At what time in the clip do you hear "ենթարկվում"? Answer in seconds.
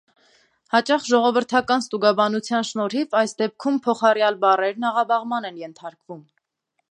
5.65-6.25